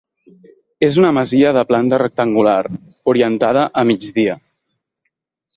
És 0.87 0.95
una 1.01 1.11
masia 1.17 1.51
de 1.57 1.63
planta 1.73 2.01
rectangular, 2.03 2.57
orientada 3.15 3.67
a 3.83 3.85
migdia. 3.91 4.39